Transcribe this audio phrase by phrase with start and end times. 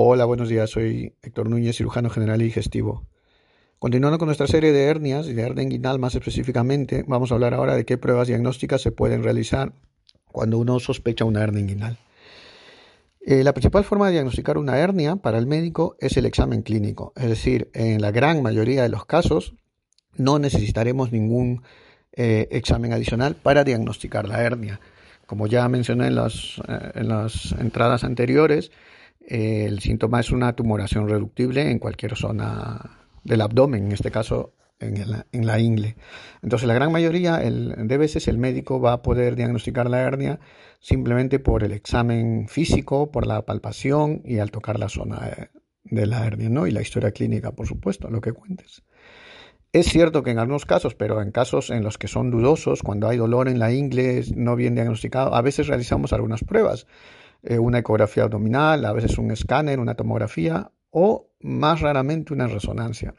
[0.00, 0.70] Hola, buenos días.
[0.70, 3.02] Soy Héctor Núñez, cirujano general y digestivo.
[3.80, 7.52] Continuando con nuestra serie de hernias y de hernia inguinal más específicamente, vamos a hablar
[7.52, 9.72] ahora de qué pruebas diagnósticas se pueden realizar
[10.30, 11.98] cuando uno sospecha una hernia inguinal.
[13.22, 17.12] Eh, la principal forma de diagnosticar una hernia para el médico es el examen clínico,
[17.16, 19.54] es decir, en la gran mayoría de los casos
[20.14, 21.64] no necesitaremos ningún
[22.12, 24.78] eh, examen adicional para diagnosticar la hernia.
[25.26, 28.70] Como ya mencioné en las, eh, en las entradas anteriores,
[29.28, 34.96] el síntoma es una tumoración reductible en cualquier zona del abdomen, en este caso en,
[34.96, 35.96] el, en la ingle.
[36.42, 40.40] Entonces, la gran mayoría de veces el médico va a poder diagnosticar la hernia
[40.80, 45.50] simplemente por el examen físico, por la palpación y al tocar la zona de,
[45.84, 46.66] de la hernia, ¿no?
[46.66, 48.82] Y la historia clínica, por supuesto, lo que cuentes.
[49.72, 53.08] Es cierto que en algunos casos, pero en casos en los que son dudosos, cuando
[53.08, 56.86] hay dolor en la ingle no bien diagnosticado, a veces realizamos algunas pruebas
[57.42, 63.14] eh, una ecografía abdominal, a veces un escáner, una tomografía o más raramente una resonancia.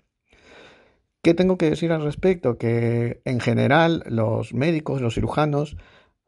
[1.22, 2.58] ¿Qué tengo que decir al respecto?
[2.58, 5.76] Que en general los médicos, los cirujanos,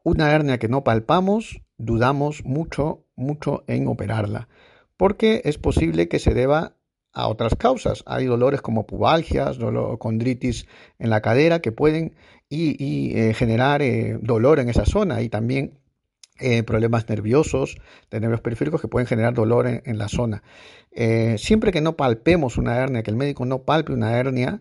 [0.04, 4.48] una hernia que no palpamos, dudamos mucho, mucho en operarla,
[4.96, 6.76] porque es posible que se deba
[7.12, 8.02] a otras causas.
[8.06, 10.66] Hay dolores como pubalgias, dolor, condritis
[10.98, 12.14] en la cadera que pueden
[12.48, 15.78] y, eh, generar eh, dolor en esa zona y también
[16.40, 17.76] eh, problemas nerviosos,
[18.10, 20.42] de nervios periféricos que pueden generar dolor en, la zona.
[20.90, 24.60] Eh, siempre que no palpemos una hernia, que el médico no palpe una hernia,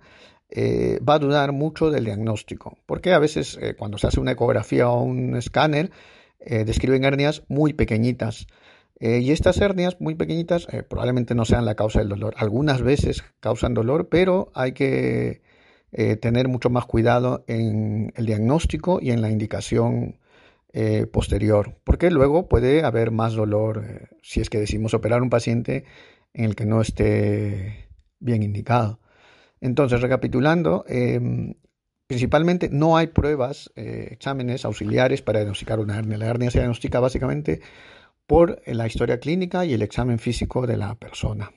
[0.49, 4.89] eh, va a dudar mucho del diagnóstico, porque a veces cuando se hace una ecografía
[4.89, 5.91] o un escáner,
[6.39, 8.47] describen hernias muy pequeñitas.
[8.99, 12.33] y estas hernias muy pequeñitas probablemente no sean la causa del dolor.
[12.37, 15.41] Algunas veces causan dolor, pero hay que
[16.19, 20.17] tener mucho más cuidado en el diagnóstico y en la indicación
[20.73, 25.29] eh, posterior, porque luego puede haber más dolor eh, si es que decimos operar un
[25.29, 25.83] paciente
[26.33, 27.89] en el que no esté
[28.19, 28.99] bien indicado.
[29.59, 31.19] Entonces, recapitulando, eh,
[32.07, 36.17] principalmente no hay pruebas, eh, exámenes auxiliares para diagnosticar una hernia.
[36.17, 37.61] La hernia se diagnostica básicamente
[38.25, 41.51] por la historia clínica y el examen físico de la persona,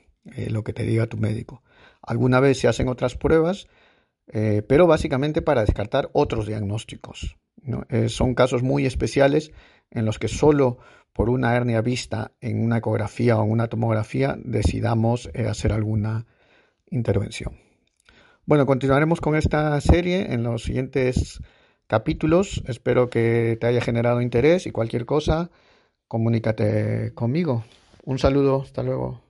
[0.49, 1.63] lo que te diga tu médico.
[2.03, 3.69] Alguna vez se hacen otras pruebas,
[4.27, 7.37] pero básicamente para descartar otros diagnósticos.
[7.89, 9.53] Eh, son casos muy especiales
[9.91, 10.79] en los que solo
[11.13, 16.27] por una hernia vista en una ecografía o en una tomografía decidamos eh, hacer alguna
[16.91, 17.57] intervención.
[18.47, 21.41] Bueno, continuaremos con esta serie en los siguientes
[21.87, 22.63] capítulos.
[22.67, 25.51] Espero que te haya generado interés y cualquier cosa,
[26.09, 27.65] comunícate conmigo.
[28.05, 29.24] Un saludo, hasta luego.